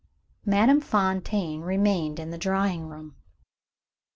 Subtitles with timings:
[0.47, 3.15] Madame Fontaine remained in the drawing room.